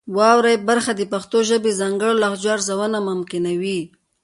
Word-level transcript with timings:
واورئ 0.15 0.55
برخه 0.69 0.91
د 0.95 1.01
پښتو 1.13 1.37
ژبې 1.49 1.71
د 1.73 1.77
ځانګړو 1.81 2.13
لهجو 2.21 2.49
ارزونه 2.55 2.97
ممکنوي. 3.09 3.79